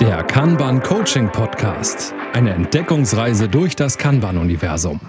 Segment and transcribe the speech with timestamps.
[0.00, 2.14] Der Kanban Coaching Podcast.
[2.32, 5.00] Eine Entdeckungsreise durch das Kanban-Universum.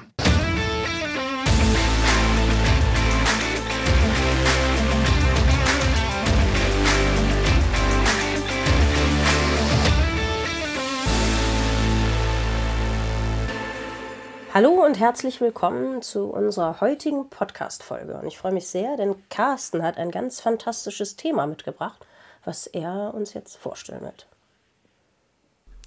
[14.56, 18.16] Hallo und herzlich willkommen zu unserer heutigen Podcast-Folge.
[18.16, 22.04] Und ich freue mich sehr, denn Carsten hat ein ganz fantastisches Thema mitgebracht,
[22.44, 24.29] was er uns jetzt vorstellen wird.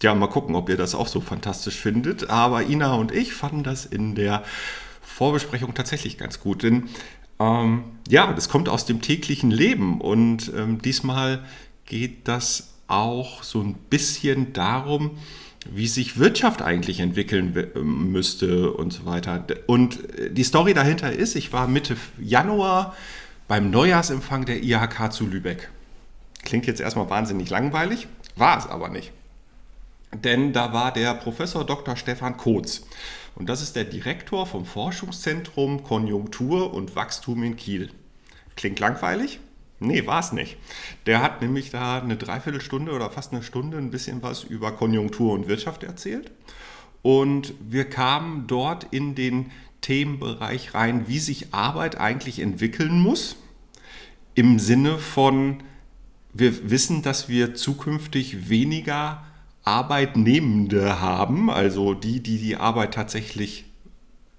[0.02, 2.29] Ja, mal gucken, ob ihr das auch so fantastisch findet.
[2.29, 4.42] Aber Ina und ich fanden das in der
[5.01, 6.65] Vorbesprechung tatsächlich ganz gut.
[6.65, 6.88] Denn
[7.38, 10.01] ähm, ja, das kommt aus dem täglichen Leben.
[10.01, 11.45] Und ähm, diesmal
[11.87, 15.12] geht das auch so ein bisschen darum,
[15.70, 19.47] wie sich Wirtschaft eigentlich entwickeln ähm, müsste und so weiter.
[19.69, 20.00] Und
[20.30, 22.97] die Story dahinter ist, ich war Mitte Januar
[23.47, 25.70] beim Neujahrsempfang der IHK zu Lübeck.
[26.42, 29.12] Klingt jetzt erstmal wahnsinnig langweilig, war es aber nicht
[30.14, 31.96] denn da war der Professor Dr.
[31.96, 32.86] Stefan Kotz.
[33.34, 37.91] Und das ist der Direktor vom Forschungszentrum Konjunktur und Wachstum in Kiel.
[38.56, 39.41] Klingt langweilig?
[39.80, 40.58] Nee, war es nicht.
[41.06, 45.32] Der hat nämlich da eine Dreiviertelstunde oder fast eine Stunde ein bisschen was über Konjunktur
[45.32, 46.30] und Wirtschaft erzählt.
[47.02, 53.36] Und wir kamen dort in den Themenbereich rein, wie sich Arbeit eigentlich entwickeln muss.
[54.34, 55.64] Im Sinne von,
[56.32, 59.24] wir wissen, dass wir zukünftig weniger
[59.64, 63.64] Arbeitnehmende haben, also die, die die Arbeit tatsächlich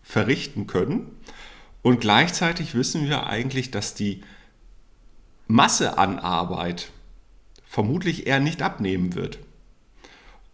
[0.01, 1.07] verrichten können.
[1.81, 4.21] Und gleichzeitig wissen wir eigentlich, dass die
[5.47, 6.89] Masse an Arbeit
[7.65, 9.39] vermutlich eher nicht abnehmen wird.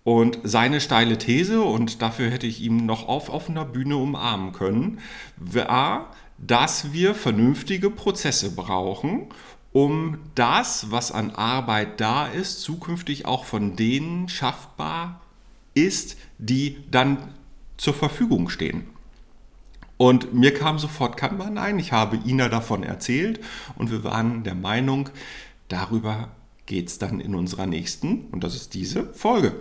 [0.04, 5.00] Und seine steile These, und dafür hätte ich ihn noch auf offener Bühne umarmen können,
[5.38, 9.28] war, dass wir vernünftige Prozesse brauchen,
[9.72, 15.22] um das, was an Arbeit da ist, zukünftig auch von denen schaffbar
[15.74, 17.34] ist, die dann
[17.78, 18.88] zur Verfügung stehen.
[19.98, 23.42] Und mir kam sofort Kanban ein, ich habe Ina davon erzählt
[23.76, 25.10] und wir waren der Meinung,
[25.68, 26.30] darüber
[26.66, 29.56] geht es dann in unserer nächsten, und das ist diese Folge.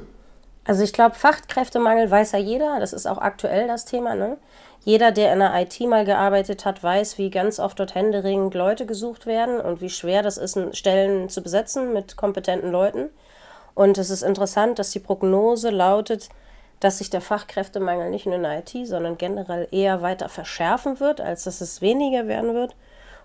[0.68, 4.14] Also ich glaube, Fachkräftemangel weiß ja jeder, das ist auch aktuell das Thema.
[4.14, 4.36] Ne?
[4.84, 8.84] Jeder, der in der IT mal gearbeitet hat, weiß, wie ganz oft dort händeringend Leute
[8.84, 13.08] gesucht werden und wie schwer das ist, Stellen zu besetzen mit kompetenten Leuten.
[13.74, 16.28] Und es ist interessant, dass die Prognose lautet,
[16.80, 21.22] dass sich der Fachkräftemangel nicht nur in der IT, sondern generell eher weiter verschärfen wird,
[21.22, 22.76] als dass es weniger werden wird.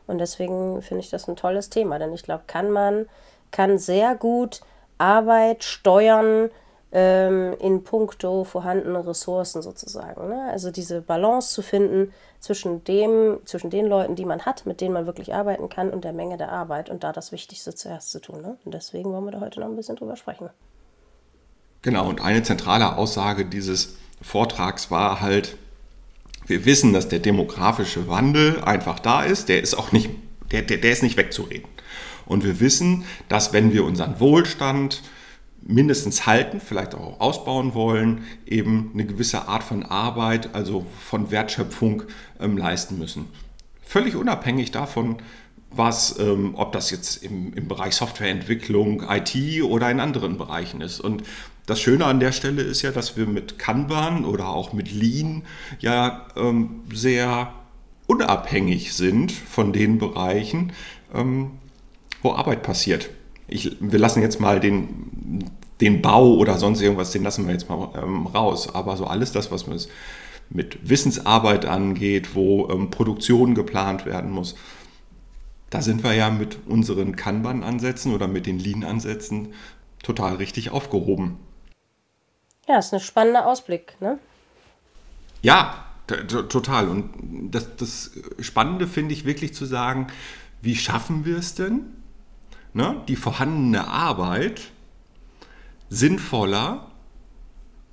[0.08, 3.06] Und deswegen finde ich das ein tolles Thema, denn ich glaube, kann man
[3.52, 4.62] kann sehr gut
[4.98, 6.50] Arbeit steuern,
[6.96, 10.30] ähm, in puncto vorhandene Ressourcen sozusagen.
[10.30, 10.48] Ne?
[10.52, 14.94] Also diese Balance zu finden zwischen dem, zwischen den Leuten, die man hat, mit denen
[14.94, 18.22] man wirklich arbeiten kann und der Menge der Arbeit und da das Wichtigste zuerst zu
[18.22, 18.42] tun.
[18.42, 18.58] Ne?
[18.64, 20.52] Und deswegen wollen wir da heute noch ein bisschen drüber sprechen.
[21.82, 25.58] Genau, und eine zentrale Aussage dieses Vortrags war halt,
[26.46, 30.12] wir wissen, dass der demografische Wandel einfach da ist, der ist auch nicht,
[30.52, 31.68] der, der, der ist nicht wegzureden.
[32.26, 35.02] Und wir wissen, dass wenn wir unseren Wohlstand,
[35.66, 42.03] mindestens halten, vielleicht auch ausbauen wollen, eben eine gewisse Art von Arbeit, also von Wertschöpfung
[42.40, 43.25] ähm, leisten müssen.
[43.81, 45.18] Völlig unabhängig davon,
[45.72, 51.00] was, ähm, ob das jetzt im, im Bereich Softwareentwicklung, IT oder in anderen Bereichen ist.
[51.00, 51.23] Und
[51.66, 55.44] das Schöne an der Stelle ist ja, dass wir mit Kanban oder auch mit Lean
[55.79, 57.53] ja ähm, sehr
[58.06, 60.73] unabhängig sind von den Bereichen,
[61.13, 61.52] ähm,
[62.22, 63.09] wo Arbeit passiert
[63.53, 64.88] ich, wir lassen jetzt mal den,
[65.81, 68.73] den Bau oder sonst irgendwas, den lassen wir jetzt mal ähm, raus.
[68.73, 69.67] Aber so alles das, was
[70.50, 74.56] mit Wissensarbeit angeht, wo ähm, Produktion geplant werden muss,
[75.69, 79.53] da sind wir ja mit unseren Kanban-Ansätzen oder mit den Lean-Ansätzen
[80.03, 81.39] total richtig aufgehoben.
[82.67, 84.19] Ja, ist ein spannender Ausblick, ne?
[85.41, 86.88] Ja, total.
[86.88, 90.07] Und das, das Spannende finde ich wirklich zu sagen,
[90.61, 91.81] wie schaffen wir es denn,
[92.73, 94.72] ne, die vorhandene Arbeit
[95.93, 96.87] sinnvoller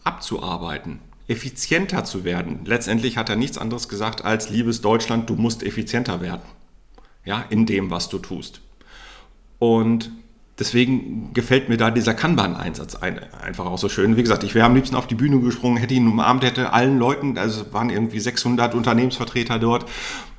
[0.04, 2.60] abzuarbeiten, effizienter zu werden.
[2.64, 6.42] Letztendlich hat er nichts anderes gesagt als, liebes Deutschland, du musst effizienter werden.
[7.24, 8.62] Ja, in dem, was du tust.
[9.58, 10.10] Und
[10.58, 14.16] deswegen gefällt mir da dieser Kanban-Einsatz einfach auch so schön.
[14.16, 16.98] Wie gesagt, ich wäre am liebsten auf die Bühne gesprungen, hätte ihn umarmt, hätte allen
[16.98, 19.84] Leuten, also waren irgendwie 600 Unternehmensvertreter dort,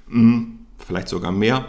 [0.10, 1.68] hm, vielleicht sogar mehr,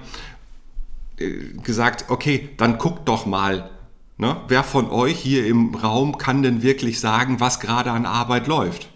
[1.18, 3.70] äh, gesagt, okay, dann guckt doch mal,
[4.16, 8.46] ne, wer von euch hier im Raum kann denn wirklich sagen, was gerade an Arbeit
[8.46, 8.88] läuft?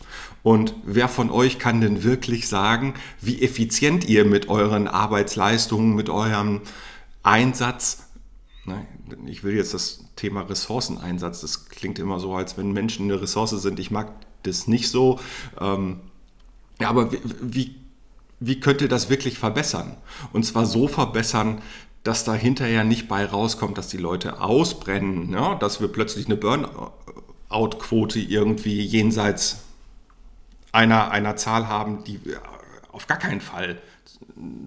[0.42, 6.08] Und wer von euch kann denn wirklich sagen, wie effizient ihr mit euren Arbeitsleistungen, mit
[6.08, 6.60] eurem
[7.24, 8.04] Einsatz,
[8.64, 8.86] ne,
[9.26, 13.50] ich will jetzt das Thema Ressourceneinsatz, das klingt immer so, als wenn Menschen eine Ressource
[13.50, 13.80] sind.
[13.80, 14.12] Ich mag
[14.44, 15.18] das nicht so.
[15.60, 16.00] Ähm,
[16.80, 17.74] ja, aber wie, wie,
[18.40, 19.96] wie könnte das wirklich verbessern?
[20.32, 21.60] Und zwar so verbessern,
[22.06, 25.56] dass da hinterher nicht bei rauskommt, dass die Leute ausbrennen, ja?
[25.56, 29.64] dass wir plötzlich eine Burnout-Quote irgendwie jenseits
[30.70, 32.20] einer, einer Zahl haben, die
[32.92, 33.78] auf gar keinen Fall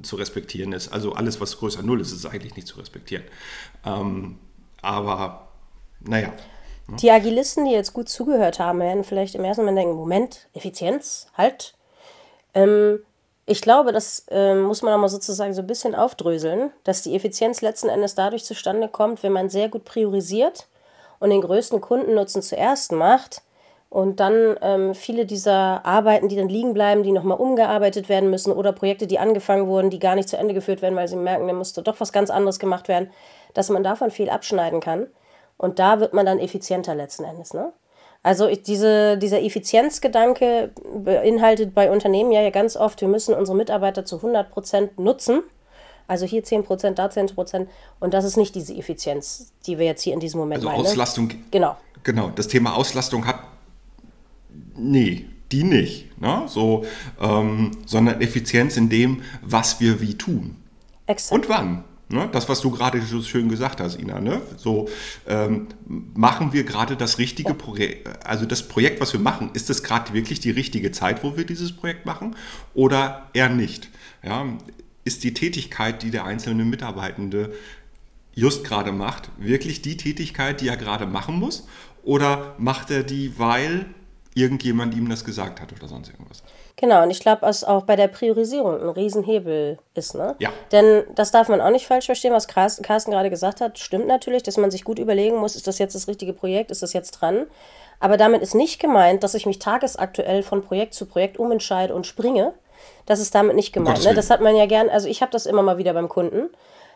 [0.02, 0.90] zu respektieren ist.
[0.90, 3.24] Also alles, was größer Null ist, ist eigentlich nicht zu respektieren.
[3.86, 4.38] Ähm,
[4.82, 5.48] aber
[6.02, 6.34] naja.
[6.88, 6.98] Ne?
[6.98, 11.28] Die Agilisten, die jetzt gut zugehört haben, werden vielleicht im ersten Moment denken, Moment, Effizienz,
[11.38, 11.76] halt.
[12.54, 13.00] Ähm,
[13.50, 17.16] ich glaube, das äh, muss man auch mal sozusagen so ein bisschen aufdröseln, dass die
[17.16, 20.68] Effizienz letzten Endes dadurch zustande kommt, wenn man sehr gut priorisiert
[21.20, 23.42] und den größten Kundennutzen zuerst macht
[23.90, 28.54] und dann ähm, viele dieser Arbeiten, die dann liegen bleiben, die nochmal umgearbeitet werden müssen
[28.54, 31.48] oder Projekte, die angefangen wurden, die gar nicht zu Ende geführt werden, weil sie merken,
[31.48, 33.10] da musste doch was ganz anderes gemacht werden,
[33.56, 35.08] dass man davon viel abschneiden kann.
[35.58, 37.54] Und da wird man dann effizienter letzten Endes.
[37.54, 37.74] Ne?
[38.22, 40.72] Also ich, diese, dieser Effizienzgedanke
[41.04, 45.42] beinhaltet bei Unternehmen ja ganz oft, wir müssen unsere Mitarbeiter zu 100% nutzen.
[46.08, 47.68] Also hier 10%, da 10%.
[48.00, 50.80] Und das ist nicht diese Effizienz, die wir jetzt hier in diesem Moment also meinen.
[50.80, 51.32] Also Auslastung.
[51.52, 51.78] Genau.
[52.04, 53.40] Genau, das Thema Auslastung hat
[54.80, 56.20] Nee, die nicht.
[56.20, 56.44] Ne?
[56.48, 56.86] So,
[57.20, 60.56] ähm, sondern Effizienz in dem, was wir wie tun.
[61.06, 61.34] Exakt.
[61.34, 61.84] Und wann.
[62.10, 62.28] Ne?
[62.32, 64.20] Das, was du gerade so schön gesagt hast, Ina.
[64.20, 64.42] Ne?
[64.58, 64.90] So
[65.28, 69.84] ähm, machen wir gerade das richtige Projekt, also das Projekt, was wir machen, ist das
[69.84, 72.36] gerade wirklich die richtige Zeit, wo wir dieses Projekt machen
[72.74, 73.90] oder eher nicht?
[74.24, 74.46] Ja?
[75.04, 77.54] Ist die Tätigkeit, die der einzelne Mitarbeitende
[78.34, 81.68] just gerade macht, wirklich die Tätigkeit, die er gerade machen muss?
[82.04, 83.86] Oder macht er die, weil
[84.34, 86.44] irgendjemand ihm das gesagt hat oder sonst irgendwas.
[86.80, 90.16] Genau, und ich glaube, was auch bei der Priorisierung ein Riesenhebel ist.
[90.16, 90.36] Ne?
[90.40, 90.50] Ja.
[90.72, 93.78] Denn das darf man auch nicht falsch verstehen, was Carsten, Carsten gerade gesagt hat.
[93.78, 96.82] Stimmt natürlich, dass man sich gut überlegen muss, ist das jetzt das richtige Projekt, ist
[96.82, 97.48] das jetzt dran?
[98.00, 102.08] Aber damit ist nicht gemeint, dass ich mich tagesaktuell von Projekt zu Projekt umentscheide und
[102.08, 102.54] springe.
[103.06, 104.06] Das ist damit nicht gemeint.
[104.06, 104.14] Ne?
[104.14, 106.50] Das hat man ja gern, also ich habe das immer mal wieder beim Kunden,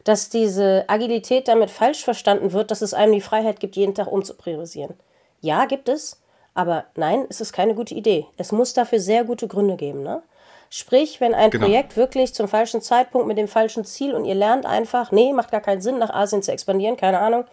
[0.05, 4.09] dass diese Agilität damit falsch verstanden wird, dass es einem die Freiheit gibt, jeden Tag
[4.09, 4.93] umzupriorisieren.
[5.41, 6.22] Ja, gibt es.
[6.55, 8.25] Aber nein, es ist keine gute Idee.
[8.37, 10.03] Es muss dafür sehr gute Gründe geben.
[10.03, 10.21] Ne?
[10.69, 11.65] Sprich, wenn ein genau.
[11.65, 15.51] Projekt wirklich zum falschen Zeitpunkt mit dem falschen Ziel und ihr lernt einfach, nee, macht
[15.51, 17.45] gar keinen Sinn, nach Asien zu expandieren, keine Ahnung,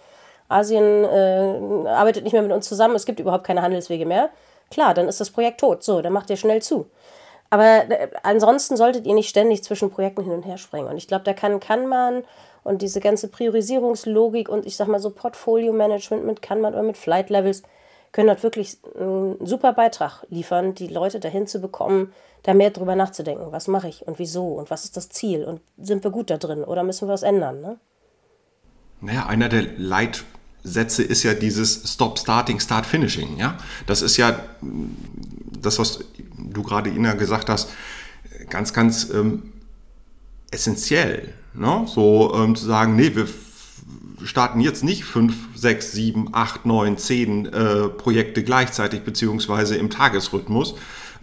[0.48, 4.30] Asien äh, arbeitet nicht mehr mit uns zusammen, es gibt überhaupt keine Handelswege mehr.
[4.70, 5.82] Klar, dann ist das Projekt tot.
[5.82, 6.90] So, dann macht ihr schnell zu.
[7.50, 10.88] Aber äh, ansonsten solltet ihr nicht ständig zwischen Projekten hin und her springen.
[10.88, 12.24] Und ich glaube, da kann, kann man
[12.62, 16.96] und diese ganze Priorisierungslogik und ich sag mal so Portfolio-Management mit kann man oder mit
[16.96, 17.62] Flight Levels,
[18.12, 22.12] können dort wirklich einen super Beitrag liefern, die Leute dahin zu bekommen,
[22.42, 23.52] da mehr drüber nachzudenken.
[23.52, 26.38] Was mache ich und wieso und was ist das Ziel und sind wir gut da
[26.38, 27.60] drin oder müssen wir was ändern?
[27.60, 27.78] Ne?
[29.00, 33.36] Naja, einer der Leitsätze ist ja dieses Stop Starting, Start Finishing.
[33.38, 33.58] Ja?
[33.86, 34.40] Das ist ja
[35.60, 36.00] das, was
[36.36, 37.70] du gerade, Ina, gesagt hast,
[38.48, 39.52] ganz, ganz ähm,
[40.50, 41.34] essentiell.
[41.54, 41.84] Ne?
[41.86, 43.28] So ähm, zu sagen, nee, wir
[44.24, 50.74] starten jetzt nicht fünf, sechs, sieben, acht, neun, zehn äh, Projekte gleichzeitig beziehungsweise im Tagesrhythmus,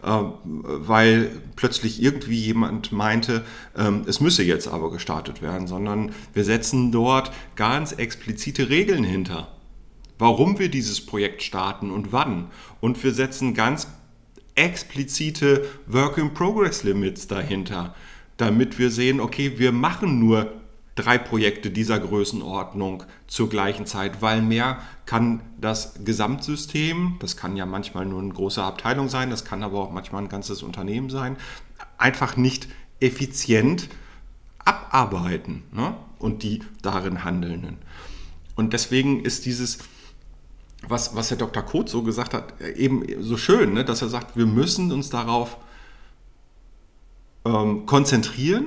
[0.03, 0.09] äh,
[0.43, 3.43] weil plötzlich irgendwie jemand meinte,
[3.75, 9.47] äh, es müsse jetzt aber gestartet werden, sondern wir setzen dort ganz explizite Regeln hinter,
[10.19, 12.49] warum wir dieses Projekt starten und wann.
[12.81, 13.87] Und wir setzen ganz
[14.55, 17.95] explizite Work-in-Progress-Limits dahinter,
[18.37, 20.51] damit wir sehen, okay, wir machen nur
[20.97, 27.65] drei Projekte dieser Größenordnung zur gleichen Zeit, weil mehr kann das Gesamtsystem, das kann ja
[27.65, 31.37] manchmal nur eine große Abteilung sein, das kann aber auch manchmal ein ganzes Unternehmen sein,
[31.97, 32.67] einfach nicht
[32.99, 33.87] effizient
[34.65, 35.95] abarbeiten ne?
[36.19, 37.77] und die darin Handelnden.
[38.55, 39.77] Und deswegen ist dieses,
[40.87, 41.63] was, was Herr Dr.
[41.63, 43.85] Koth so gesagt hat, eben so schön, ne?
[43.85, 45.57] dass er sagt, wir müssen uns darauf
[47.45, 48.65] ähm, konzentrieren,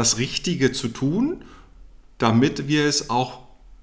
[0.00, 1.44] das Richtige zu tun,
[2.16, 3.40] damit wir es auch,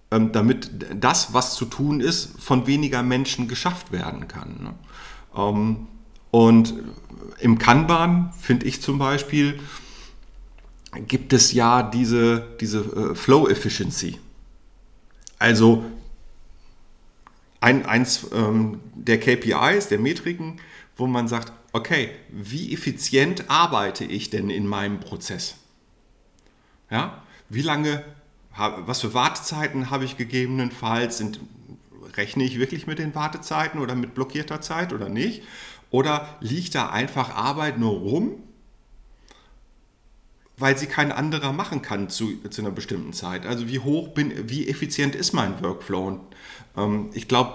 [0.10, 4.56] ähm, damit das, was zu tun ist, von weniger Menschen geschafft werden kann.
[4.64, 4.74] Ne?
[5.36, 5.88] Ähm,
[6.32, 6.74] und
[7.40, 9.60] im Kanban finde ich zum Beispiel,
[11.06, 14.18] gibt es ja diese, diese äh, Flow Efficiency.
[15.38, 15.86] Also
[17.62, 20.60] ein, eins ähm, der KPIs, der Metriken,
[20.96, 25.58] wo man sagt, okay, wie effizient arbeite ich denn in meinem Prozess?
[26.90, 27.22] Ja?
[27.50, 28.04] Wie lange,
[28.56, 31.18] was für Wartezeiten habe ich gegebenenfalls?
[31.18, 31.40] Sind,
[32.16, 35.44] rechne ich wirklich mit den Wartezeiten oder mit blockierter Zeit oder nicht?
[35.90, 38.44] Oder liegt da einfach Arbeit nur rum?
[40.58, 43.46] weil sie kein anderer machen kann zu, zu einer bestimmten Zeit.
[43.46, 46.08] Also wie hoch bin, wie effizient ist mein Workflow?
[46.08, 46.22] Und,
[46.76, 47.54] ähm, ich glaube,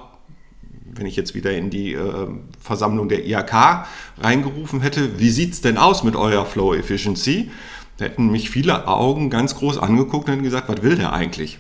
[0.84, 2.28] wenn ich jetzt wieder in die äh,
[2.60, 3.86] Versammlung der IHK
[4.18, 7.50] reingerufen hätte, wie sieht es denn aus mit eurer Flow Efficiency?
[7.98, 11.58] Da hätten mich viele Augen ganz groß angeguckt und gesagt, was will der eigentlich?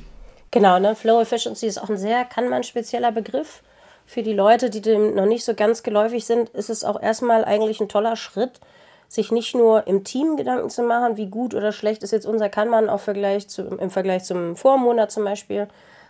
[0.50, 0.94] Genau, ne?
[0.94, 3.62] Flow Efficiency ist auch ein sehr, kann man spezieller Begriff.
[4.04, 7.44] Für die Leute, die dem noch nicht so ganz geläufig sind, ist es auch erstmal
[7.44, 8.60] eigentlich ein toller Schritt,
[9.08, 12.48] sich nicht nur im Team Gedanken zu machen, wie gut oder schlecht ist jetzt unser
[12.48, 15.68] Kanban auch Vergleich zu, im Vergleich zum Vormonat zum Beispiel,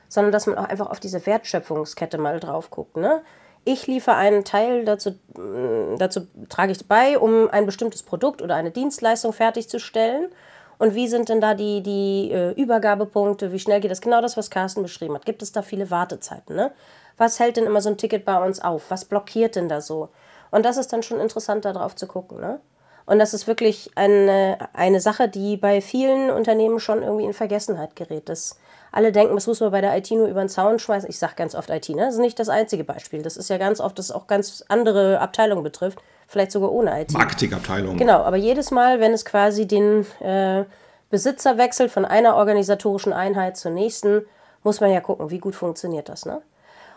[0.08, 2.96] sondern dass man auch einfach auf diese Wertschöpfungskette mal drauf guckt.
[2.96, 3.22] Ne?
[3.64, 8.56] Ich liefere einen Teil, dazu, mm, dazu trage ich bei, um ein bestimmtes Produkt oder
[8.56, 10.30] eine Dienstleistung fertigzustellen.
[10.78, 13.52] Und wie sind denn da die, die äh, Übergabepunkte?
[13.52, 14.00] Wie schnell geht das?
[14.00, 15.24] Genau das, was Carsten beschrieben hat.
[15.24, 16.56] Gibt es da viele Wartezeiten?
[16.56, 16.72] Ne?
[17.16, 18.90] Was hält denn immer so ein Ticket bei uns auf?
[18.90, 20.08] Was blockiert denn da so?
[20.50, 22.40] Und das ist dann schon interessant, da drauf zu gucken.
[22.40, 22.58] Ne?
[23.06, 27.96] Und das ist wirklich eine, eine Sache, die bei vielen Unternehmen schon irgendwie in Vergessenheit
[27.96, 28.28] gerät.
[28.28, 28.58] Das
[28.92, 31.08] alle denken, das muss man bei der IT nur über den Zaun schmeißen.
[31.08, 32.04] Ich sage ganz oft IT, ne?
[32.04, 33.22] Das ist nicht das einzige Beispiel.
[33.22, 35.98] Das ist ja ganz oft, das auch ganz andere Abteilungen betrifft.
[36.28, 37.12] Vielleicht sogar ohne IT.
[37.12, 37.96] Marketingabteilung.
[37.96, 40.64] Genau, aber jedes Mal, wenn es quasi den äh,
[41.10, 44.26] Besitzer wechselt von einer organisatorischen Einheit zur nächsten,
[44.62, 46.42] muss man ja gucken, wie gut funktioniert das, ne?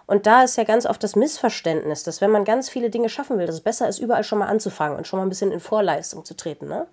[0.07, 3.37] Und da ist ja ganz oft das Missverständnis, dass wenn man ganz viele Dinge schaffen
[3.37, 5.59] will, dass es besser ist, überall schon mal anzufangen und schon mal ein bisschen in
[5.59, 6.67] Vorleistung zu treten.
[6.67, 6.85] Ne?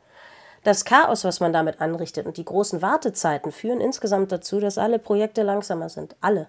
[0.65, 4.99] Das Chaos, was man damit anrichtet und die großen Wartezeiten führen insgesamt dazu, dass alle
[4.99, 6.17] Projekte langsamer sind.
[6.21, 6.49] Alle.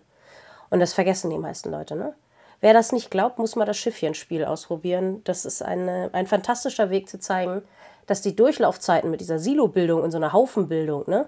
[0.70, 1.96] Und das vergessen die meisten Leute.
[1.96, 2.14] Ne?
[2.62, 5.22] Wer das nicht glaubt, muss mal das Schiffchenspiel ausprobieren.
[5.26, 7.62] Das ist eine, ein fantastischer Weg zu zeigen,
[8.08, 11.28] dass die Durchlaufzeiten mit dieser Silobildung und so einer Haufenbildung, ne,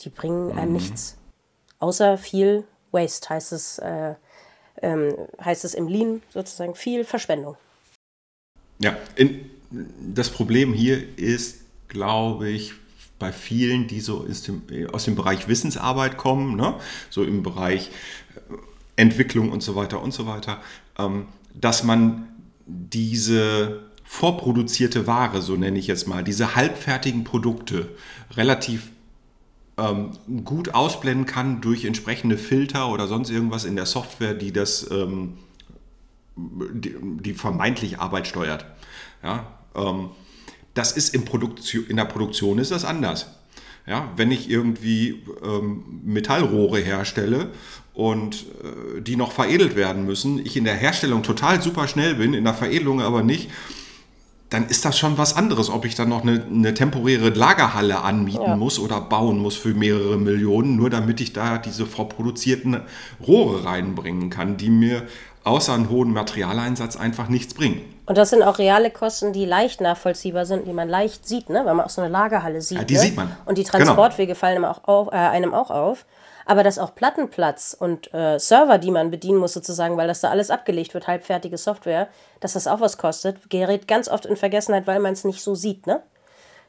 [0.00, 0.72] die bringen einem mhm.
[0.72, 1.16] nichts.
[1.78, 4.14] Außer viel Waste, heißt es, äh,
[4.82, 7.56] ähm, heißt es im Lean sozusagen, viel Verschwendung.
[8.78, 9.50] Ja, in,
[10.14, 12.74] das Problem hier ist, glaube ich,
[13.18, 14.62] bei vielen, die so dem,
[14.92, 16.74] aus dem Bereich Wissensarbeit kommen, ne?
[17.08, 17.90] so im Bereich
[18.34, 18.54] äh,
[18.96, 20.60] Entwicklung und so weiter und so weiter,
[20.98, 22.28] ähm, dass man
[22.66, 27.88] diese vorproduzierte Ware, so nenne ich jetzt mal, diese halbfertigen Produkte
[28.36, 28.90] relativ
[29.78, 30.10] ähm,
[30.44, 35.38] gut ausblenden kann durch entsprechende Filter oder sonst irgendwas in der Software, die das ähm,
[36.36, 38.66] die, die, vermeintlich Arbeit steuert.
[39.22, 40.10] Ja, ähm,
[40.74, 41.24] das ist in,
[41.88, 43.38] in der Produktion ist das anders.
[43.86, 47.50] Ja, wenn ich irgendwie ähm, Metallrohre herstelle
[47.94, 52.32] und äh, die noch veredelt werden müssen, ich in der Herstellung total super schnell bin,
[52.32, 53.50] in der Veredelung aber nicht,
[54.52, 58.42] dann ist das schon was anderes, ob ich dann noch eine, eine temporäre Lagerhalle anmieten
[58.42, 58.56] ja.
[58.56, 62.80] muss oder bauen muss für mehrere Millionen, nur damit ich da diese vorproduzierten
[63.26, 65.02] Rohre reinbringen kann, die mir
[65.44, 67.80] außer einem hohen Materialeinsatz einfach nichts bringen.
[68.06, 71.62] Und das sind auch reale Kosten, die leicht nachvollziehbar sind, die man leicht sieht, ne?
[71.64, 72.78] wenn man auch so eine Lagerhalle sieht.
[72.78, 73.00] Ja, die ne?
[73.00, 73.36] sieht man.
[73.44, 73.78] Und die genau.
[73.78, 74.38] Transportwege genau.
[74.38, 76.04] fallen einem auch, auf, äh, einem auch auf.
[76.46, 80.30] Aber dass auch Plattenplatz und äh, Server, die man bedienen muss, sozusagen, weil das da
[80.30, 82.08] alles abgelegt wird, halbfertige Software,
[82.40, 85.54] dass das auch was kostet, gerät ganz oft in Vergessenheit, weil man es nicht so
[85.54, 86.02] sieht, ne?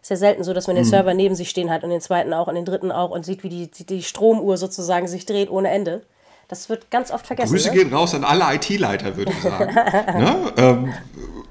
[0.01, 0.89] Ist ja selten so, dass man den mhm.
[0.89, 3.43] Server neben sich stehen hat und den zweiten auch und den dritten auch und sieht,
[3.43, 6.01] wie die, die, die Stromuhr sozusagen sich dreht ohne Ende.
[6.49, 7.53] Das wird ganz oft vergessen.
[7.53, 7.75] Grüße ne?
[7.75, 9.73] gehen raus an alle IT-Leiter, würde ich sagen.
[9.73, 10.53] ne?
[10.57, 10.93] ähm,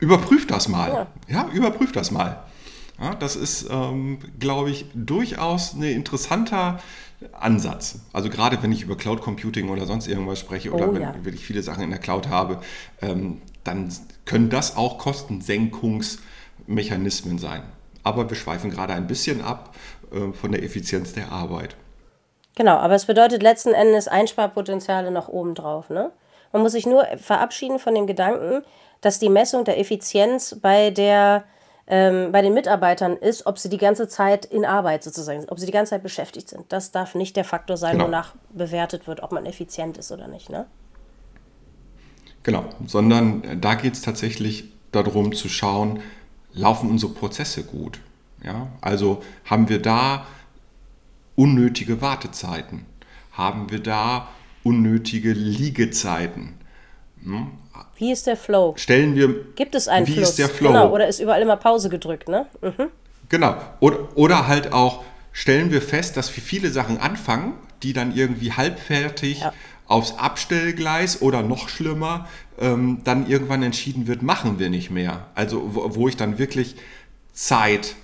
[0.01, 1.07] überprüft das mal.
[1.29, 2.43] Ja, ja überprüft das mal.
[3.03, 6.79] Ja, das ist, ähm, glaube ich, durchaus ein interessanter
[7.33, 7.97] Ansatz.
[8.13, 11.13] Also gerade wenn ich über Cloud Computing oder sonst irgendwas spreche oder oh, wenn, ja.
[11.23, 12.61] wenn, ich viele Sachen in der Cloud habe,
[13.01, 13.93] ähm, dann
[14.25, 17.65] können das auch Kostensenkungsmechanismen sein.
[18.05, 19.75] Aber wir schweifen gerade ein bisschen ab
[20.13, 21.75] äh, von der Effizienz der Arbeit.
[22.55, 25.91] Genau, aber es bedeutet letzten Endes Einsparpotenziale nach oben drauf.
[25.91, 26.13] Ne?
[26.53, 28.63] Man muss sich nur verabschieden von dem Gedanken,
[29.01, 31.45] dass die Messung der Effizienz bei der
[31.93, 35.61] ähm, bei den Mitarbeitern ist, ob sie die ganze Zeit in Arbeit sozusagen sind, ob
[35.61, 36.65] sie die ganze Zeit beschäftigt sind.
[36.71, 38.07] Das darf nicht der Faktor sein, genau.
[38.07, 40.49] wonach bewertet wird, ob man effizient ist oder nicht.
[40.49, 40.65] Ne?
[42.45, 46.01] Genau, sondern da geht es tatsächlich darum zu schauen,
[46.55, 48.01] laufen unsere Prozesse gut.
[48.43, 48.69] Ja?
[48.81, 50.27] Also haben wir da
[51.37, 52.87] unnötige Wartezeiten?
[53.33, 54.29] Haben wir da
[54.65, 56.55] unnötige Liegezeiten?
[57.25, 57.47] Hm?
[57.97, 58.75] Wie ist der Flow?
[58.77, 59.55] Stellen wir.
[59.55, 60.31] Gibt es einen wie Fluss?
[60.31, 60.69] Ist der Flow?
[60.69, 62.47] Genau, oder ist überall immer Pause gedrückt, ne?
[62.61, 62.89] Mhm.
[63.29, 63.57] Genau.
[63.81, 68.53] Oder, oder halt auch, stellen wir fest, dass wir viele Sachen anfangen, die dann irgendwie
[68.53, 69.53] halbfertig ja.
[69.87, 75.27] aufs Abstellgleis oder noch schlimmer ähm, dann irgendwann entschieden wird, machen wir nicht mehr.
[75.35, 76.77] Also wo, wo ich dann wirklich
[77.33, 77.95] Zeit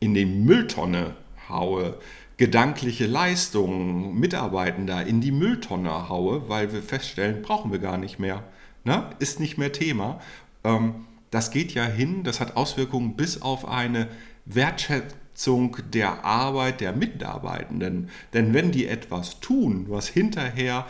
[0.00, 1.14] in die Mülltonne
[1.48, 1.94] haue,
[2.42, 8.42] gedankliche Leistungen, Mitarbeitender in die Mülltonne haue, weil wir feststellen, brauchen wir gar nicht mehr.
[8.82, 9.06] Ne?
[9.20, 10.20] Ist nicht mehr Thema.
[10.64, 14.08] Ähm, das geht ja hin, das hat Auswirkungen bis auf eine
[14.44, 18.10] Wertschätzung Wertschätzung der Arbeit der Mitarbeitenden.
[18.32, 20.86] Denn wenn die etwas tun, was hinterher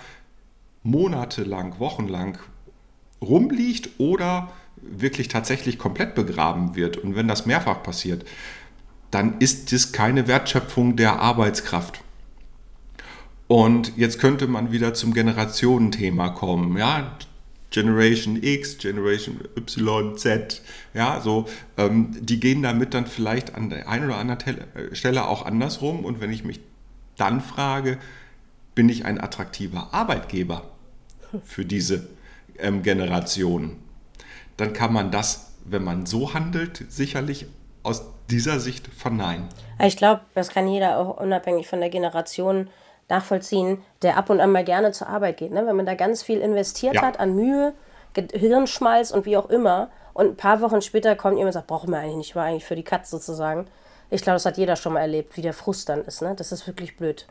[0.83, 2.39] monatelang, wochenlang
[3.21, 8.25] rumliegt oder wirklich tatsächlich komplett begraben wird und wenn das mehrfach passiert,
[9.13, 12.01] dann ist das keine Wertschöpfung der Arbeitskraft.
[13.47, 16.77] Und jetzt könnte man wieder zum Generationenthema kommen.
[16.79, 17.19] Ja,
[17.71, 20.63] Generation X, Generation Y, Z,
[20.95, 25.29] ja, so, ähm, die gehen damit dann vielleicht an der einen oder anderen äh, Stelle
[25.29, 26.07] auch andersrum.
[26.07, 26.61] Und wenn ich mich
[27.19, 27.99] dann frage,
[28.75, 30.71] bin ich ein attraktiver Arbeitgeber
[31.45, 32.09] für diese
[32.59, 33.77] ähm, Generation,
[34.57, 37.47] dann kann man das, wenn man so handelt, sicherlich
[37.83, 39.49] aus dieser Sicht verneinen.
[39.81, 42.69] Ich glaube, das kann jeder auch unabhängig von der Generation
[43.09, 45.53] nachvollziehen, der ab und an mal gerne zur Arbeit geht.
[45.53, 45.67] Ne?
[45.67, 47.03] Wenn man da ganz viel investiert ja.
[47.03, 47.75] hat an Mühe,
[48.33, 51.91] Hirnschmalz und wie auch immer und ein paar Wochen später kommt jemand und sagt, brauchen
[51.91, 53.67] wir eigentlich nicht, war eigentlich für die Katze sozusagen.
[54.11, 56.23] Ich glaube, das hat jeder schon mal erlebt, wie der Frust dann ist.
[56.23, 56.35] Ne?
[56.37, 57.27] Das ist wirklich blöd.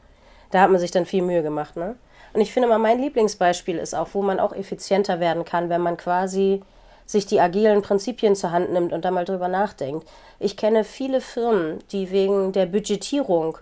[0.50, 1.78] Da hat man sich dann viel Mühe gemacht.
[1.78, 1.96] Ne?
[2.34, 5.82] Und ich finde mal, mein Lieblingsbeispiel ist auch, wo man auch effizienter werden kann, wenn
[5.82, 6.64] man quasi
[7.06, 10.08] sich die agilen Prinzipien zur Hand nimmt und da mal drüber nachdenkt.
[10.40, 13.58] Ich kenne viele Firmen, die wegen der Budgetierung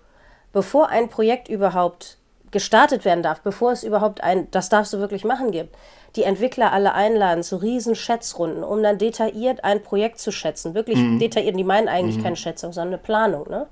[0.51, 2.17] bevor ein Projekt überhaupt
[2.51, 5.75] gestartet werden darf, bevor es überhaupt ein, das darfst du wirklich machen gibt,
[6.15, 10.73] die Entwickler alle einladen zu riesen Schätzrunden, um dann detailliert ein Projekt zu schätzen.
[10.73, 11.19] Wirklich mhm.
[11.19, 12.23] detailliert, die meinen eigentlich mhm.
[12.23, 13.67] keine Schätzung, sondern eine Planung, ne?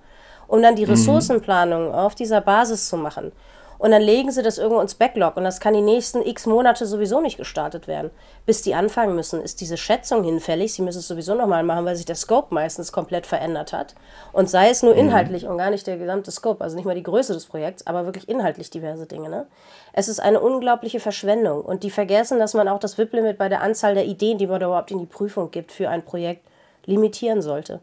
[0.47, 0.91] Um dann die mhm.
[0.91, 3.31] Ressourcenplanung auf dieser Basis zu machen.
[3.77, 6.85] Und dann legen sie das irgendwo ins Backlog und das kann die nächsten x Monate
[6.85, 8.11] sowieso nicht gestartet werden.
[8.45, 10.73] Bis die anfangen müssen, ist diese Schätzung hinfällig.
[10.73, 13.95] Sie müssen es sowieso nochmal machen, weil sich der Scope meistens komplett verändert hat.
[14.33, 14.99] Und sei es nur mhm.
[14.99, 15.51] inhaltlich mhm.
[15.51, 18.27] und gar nicht der gesamte Scope, also nicht mal die Größe des Projekts, aber wirklich
[18.27, 19.29] inhaltlich diverse Dinge.
[19.29, 19.45] Ne?
[19.93, 23.61] Es ist eine unglaubliche Verschwendung und die vergessen, dass man auch das WIP-Limit bei der
[23.61, 26.45] Anzahl der Ideen, die man überhaupt in die Prüfung gibt für ein Projekt,
[26.85, 27.81] limitieren sollte.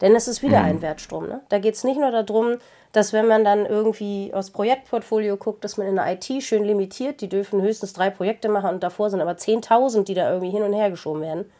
[0.00, 0.66] Denn es ist wieder mhm.
[0.66, 1.28] ein Wertstrom.
[1.28, 1.40] Ne?
[1.48, 2.58] Da geht es nicht nur darum,
[2.92, 7.20] dass wenn man dann irgendwie aus Projektportfolio guckt, dass man in der IT schön limitiert,
[7.20, 10.62] die dürfen höchstens drei Projekte machen und davor sind aber 10.000, die da irgendwie hin
[10.62, 11.50] und her geschoben werden.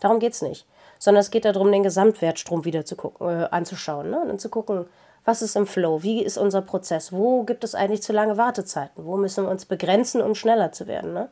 [0.00, 0.66] Darum geht es nicht.
[0.98, 4.20] Sondern es geht darum, den Gesamtwertstrom wieder zu gucken, äh, anzuschauen ne?
[4.20, 4.86] und dann zu gucken,
[5.24, 9.06] was ist im Flow, wie ist unser Prozess, wo gibt es eigentlich zu lange Wartezeiten,
[9.06, 11.14] wo müssen wir uns begrenzen, um schneller zu werden.
[11.14, 11.28] Ne?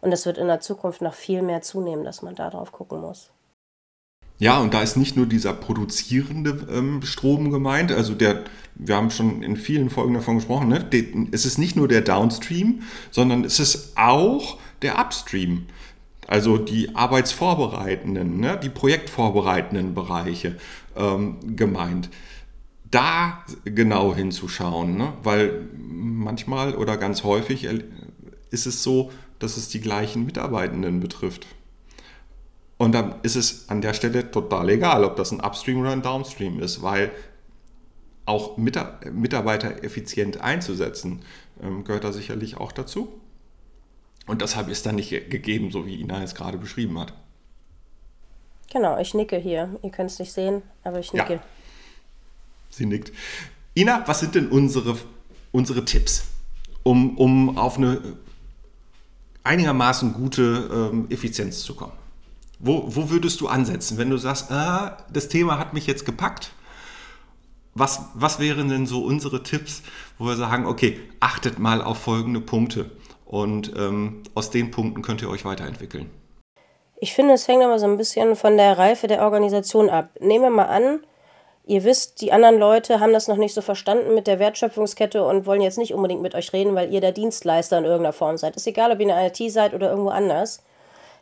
[0.00, 3.00] Und das wird in der Zukunft noch viel mehr zunehmen, dass man da drauf gucken
[3.00, 3.30] muss.
[4.38, 8.44] Ja, und da ist nicht nur dieser produzierende ähm, Strom gemeint, also der,
[8.76, 10.88] wir haben schon in vielen Folgen davon gesprochen, ne?
[11.32, 15.66] es ist nicht nur der Downstream, sondern es ist auch der Upstream.
[16.28, 18.60] Also die arbeitsvorbereitenden, ne?
[18.62, 20.56] die projektvorbereitenden Bereiche
[20.94, 22.10] ähm, gemeint.
[22.90, 25.14] Da genau hinzuschauen, ne?
[25.24, 27.66] weil manchmal oder ganz häufig
[28.50, 31.46] ist es so, dass es die gleichen Mitarbeitenden betrifft.
[32.78, 36.02] Und dann ist es an der Stelle total egal, ob das ein Upstream oder ein
[36.02, 37.10] Downstream ist, weil
[38.24, 41.22] auch Mitarbeiter effizient einzusetzen,
[41.62, 43.20] ähm, gehört da sicherlich auch dazu.
[44.26, 47.14] Und deshalb ist da nicht gegeben, so wie Ina es gerade beschrieben hat.
[48.70, 49.76] Genau, ich nicke hier.
[49.82, 51.34] Ihr könnt es nicht sehen, aber ich nicke.
[51.34, 51.42] Ja.
[52.68, 53.12] Sie nickt.
[53.74, 54.96] Ina, was sind denn unsere,
[55.50, 56.26] unsere Tipps,
[56.82, 58.18] um, um auf eine
[59.42, 61.92] einigermaßen gute ähm, Effizienz zu kommen?
[62.60, 66.50] Wo, wo würdest du ansetzen, wenn du sagst, ah, das Thema hat mich jetzt gepackt?
[67.74, 69.82] Was, was wären denn so unsere Tipps,
[70.18, 72.90] wo wir sagen, okay, achtet mal auf folgende Punkte
[73.24, 76.10] und ähm, aus den Punkten könnt ihr euch weiterentwickeln?
[76.96, 80.10] Ich finde, es hängt aber so ein bisschen von der Reife der Organisation ab.
[80.18, 81.00] Nehmen wir mal an,
[81.64, 85.46] ihr wisst, die anderen Leute haben das noch nicht so verstanden mit der Wertschöpfungskette und
[85.46, 88.56] wollen jetzt nicht unbedingt mit euch reden, weil ihr der Dienstleister in irgendeiner Form seid.
[88.56, 90.64] Ist egal, ob ihr in der IT seid oder irgendwo anders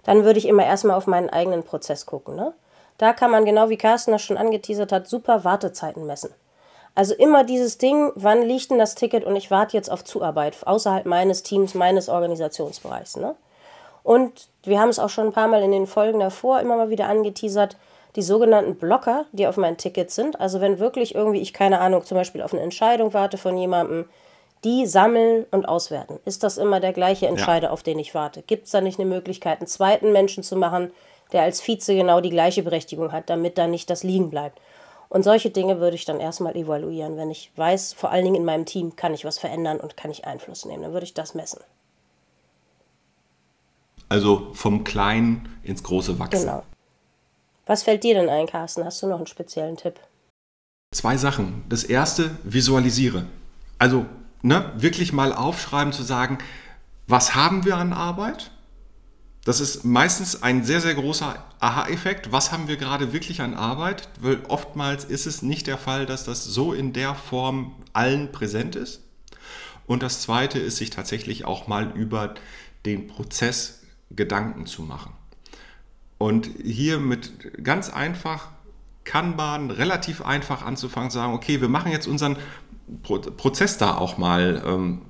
[0.07, 2.37] dann würde ich immer erstmal auf meinen eigenen Prozess gucken.
[2.37, 2.55] Ne?
[2.97, 6.31] Da kann man, genau wie Carsten das schon angeteasert hat, super Wartezeiten messen.
[6.95, 10.57] Also immer dieses Ding, wann liegt denn das Ticket und ich warte jetzt auf Zuarbeit
[10.65, 13.17] außerhalb meines Teams, meines Organisationsbereichs.
[13.17, 13.35] Ne?
[14.03, 16.89] Und wir haben es auch schon ein paar Mal in den Folgen davor immer mal
[16.89, 17.77] wieder angeteasert,
[18.15, 20.41] die sogenannten Blocker, die auf meinem Ticket sind.
[20.41, 24.09] Also wenn wirklich irgendwie ich keine Ahnung, zum Beispiel auf eine Entscheidung warte von jemandem,
[24.67, 26.19] die sammeln und auswerten.
[26.25, 27.73] Ist das immer der gleiche Entscheider, ja.
[27.73, 28.43] auf den ich warte?
[28.43, 30.91] Gibt es da nicht eine Möglichkeit, einen zweiten Menschen zu machen,
[31.33, 34.61] der als Vize genau die gleiche Berechtigung hat, damit da nicht das liegen bleibt?
[35.09, 38.45] Und solche Dinge würde ich dann erstmal evaluieren, wenn ich weiß, vor allen Dingen in
[38.45, 40.83] meinem Team kann ich was verändern und kann ich Einfluss nehmen.
[40.83, 41.61] Dann würde ich das messen.
[44.09, 46.47] Also vom Kleinen ins Große wachsen.
[46.47, 46.65] Genau.
[47.67, 48.85] Was fällt dir denn ein, Carsten?
[48.85, 50.01] Hast du noch einen speziellen Tipp?
[50.93, 51.65] Zwei Sachen.
[51.69, 53.27] Das erste, visualisiere.
[53.79, 54.07] Also
[54.47, 56.39] ne, wirklich mal aufschreiben, zu sagen,
[57.07, 58.51] was haben wir an Arbeit?
[59.45, 62.33] Das ist meistens ein sehr, sehr großer Aha-Effekt.
[62.33, 64.09] Was haben wir gerade wirklich an Arbeit?
[64.21, 68.75] Weil oftmals ist es nicht der Fall, dass das so in der Form allen präsent
[68.75, 69.03] ist.
[69.87, 72.35] Und das Zweite ist, sich tatsächlich auch mal über
[72.85, 75.13] den Prozess Gedanken zu machen.
[76.19, 78.49] Und hier mit ganz einfach
[79.07, 82.37] Kanban relativ einfach anzufangen, zu sagen, okay, wir machen jetzt unseren
[83.03, 85.03] Prozess da auch mal ähm,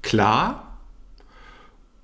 [0.00, 0.72] klar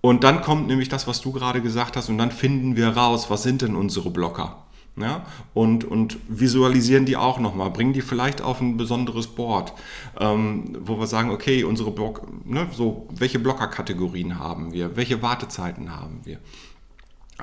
[0.01, 3.31] und dann kommt nämlich das, was du gerade gesagt hast, und dann finden wir raus,
[3.31, 4.65] was sind denn unsere Blocker.
[4.97, 9.73] Ja, und, und visualisieren die auch nochmal, bringen die vielleicht auf ein besonderes Board,
[10.19, 15.95] ähm, wo wir sagen, okay, unsere Block, ne, so, welche Blockerkategorien haben wir, welche Wartezeiten
[15.95, 16.41] haben wir.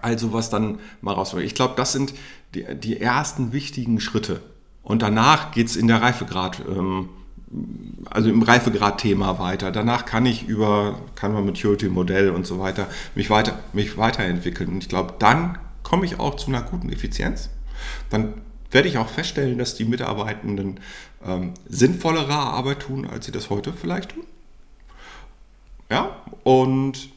[0.01, 1.33] Also was dann mal raus.
[1.35, 2.13] Ich glaube, das sind
[2.53, 4.41] die, die ersten wichtigen Schritte.
[4.85, 6.61] Und danach geht es in der Reifegrad.
[6.69, 7.09] Ähm,
[8.09, 9.71] also im Reifegrad-Thema weiter.
[9.71, 14.69] Danach kann ich über Canva Maturity Modell und so weiter mich, weiter mich weiterentwickeln.
[14.69, 17.49] Und ich glaube, dann komme ich auch zu einer guten Effizienz.
[18.09, 18.33] Dann
[18.71, 20.79] werde ich auch feststellen, dass die Mitarbeitenden
[21.25, 24.23] ähm, sinnvollere Arbeit tun, als sie das heute vielleicht tun.
[25.89, 27.09] Ja, und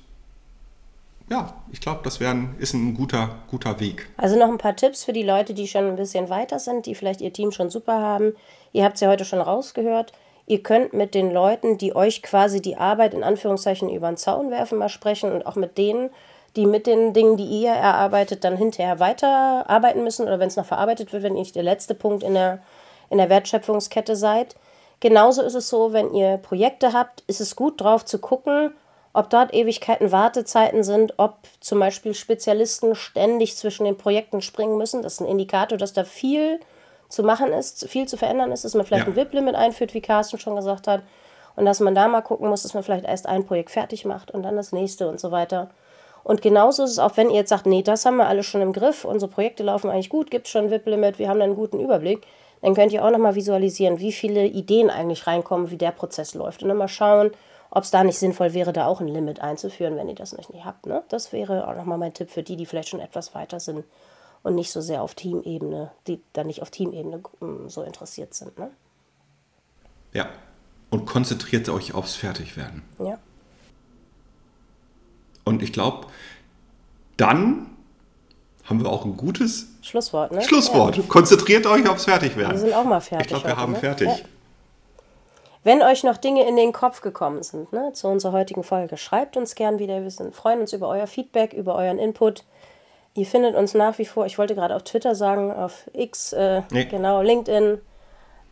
[1.31, 4.09] ja, ich glaube, das ein, ist ein guter, guter Weg.
[4.17, 6.95] Also noch ein paar Tipps für die Leute, die schon ein bisschen weiter sind, die
[6.95, 8.35] vielleicht ihr Team schon super haben.
[8.73, 10.13] Ihr habt es ja heute schon rausgehört.
[10.47, 14.51] Ihr könnt mit den Leuten, die euch quasi die Arbeit in Anführungszeichen über den Zaun
[14.51, 16.09] werfen, mal sprechen und auch mit denen,
[16.57, 20.65] die mit den Dingen, die ihr erarbeitet, dann hinterher weiterarbeiten müssen oder wenn es noch
[20.65, 22.61] verarbeitet wird, wenn ihr nicht der letzte Punkt in der,
[23.11, 24.57] in der Wertschöpfungskette seid.
[25.01, 28.73] Genauso ist es so, wenn ihr Projekte habt, ist es gut drauf zu gucken,
[29.19, 35.03] ob dort Ewigkeiten Wartezeiten sind, ob zum Beispiel Spezialisten ständig zwischen den Projekten springen müssen.
[35.03, 36.61] Das ist ein Indikator, dass da viel
[37.09, 39.13] zu machen ist, viel zu verändern ist, dass man vielleicht ja.
[39.13, 41.03] ein WIP-Limit einführt, wie Carsten schon gesagt hat.
[41.57, 44.31] Und dass man da mal gucken muss, dass man vielleicht erst ein Projekt fertig macht
[44.31, 45.69] und dann das nächste und so weiter.
[46.23, 48.61] Und genauso ist es auch, wenn ihr jetzt sagt, nee, das haben wir alle schon
[48.61, 51.57] im Griff, unsere Projekte laufen eigentlich gut, gibt es schon ein WIP-Limit, wir haben einen
[51.57, 52.25] guten Überblick,
[52.63, 56.63] dann könnt ihr auch nochmal visualisieren, wie viele Ideen eigentlich reinkommen, wie der Prozess läuft.
[56.63, 57.33] Und dann mal schauen,
[57.71, 60.53] ob es da nicht sinnvoll wäre, da auch ein Limit einzuführen, wenn ihr das nicht,
[60.53, 60.87] nicht habt.
[60.87, 61.03] Ne?
[61.09, 63.85] Das wäre auch nochmal mein Tipp für die, die vielleicht schon etwas weiter sind
[64.43, 68.59] und nicht so sehr auf Teamebene, die dann nicht auf Teamebene hm, so interessiert sind.
[68.59, 68.71] Ne?
[70.13, 70.29] Ja,
[70.91, 72.83] und konzentriert euch aufs Fertigwerden.
[72.99, 73.19] Ja.
[75.45, 76.07] Und ich glaube,
[77.17, 77.67] dann
[78.65, 80.33] haben wir auch ein gutes Schlusswort.
[80.33, 80.43] Ne?
[80.43, 80.97] Schlusswort.
[80.97, 81.03] Ja.
[81.09, 82.53] Konzentriert euch aufs Fertigwerden.
[82.53, 83.27] Wir sind auch mal fertig.
[83.27, 83.79] Ich glaube, wir heute, haben ne?
[83.79, 84.09] fertig.
[84.09, 84.17] Ja.
[85.65, 89.37] Wenn euch noch Dinge in den Kopf gekommen sind ne, zu unserer heutigen Folge, schreibt
[89.37, 90.03] uns gern wieder.
[90.03, 92.45] Wir sind, freuen uns über euer Feedback, über euren Input.
[93.15, 96.63] Ihr findet uns nach wie vor, ich wollte gerade auf Twitter sagen, auf X, äh,
[96.71, 96.85] nee.
[96.85, 97.81] genau, LinkedIn,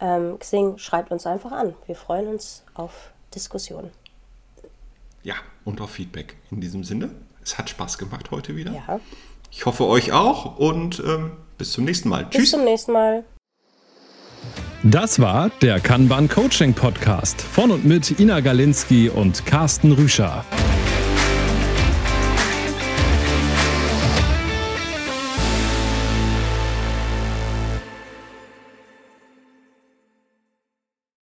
[0.00, 1.74] ähm, Xing, schreibt uns einfach an.
[1.86, 3.90] Wir freuen uns auf Diskussionen.
[5.22, 6.36] Ja, und auf Feedback.
[6.50, 7.10] In diesem Sinne,
[7.42, 8.72] es hat Spaß gemacht heute wieder.
[8.72, 9.00] Ja.
[9.50, 12.24] Ich hoffe euch auch und ähm, bis zum nächsten Mal.
[12.24, 12.42] Bis Tschüss.
[12.42, 13.24] Bis zum nächsten Mal.
[14.82, 20.44] Das war der Kanban Coaching Podcast von und mit Ina Galinski und Carsten Rüscher.